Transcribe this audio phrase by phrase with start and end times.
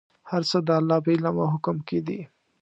[0.29, 2.19] هر څه د الله په علم او حکم کې دي.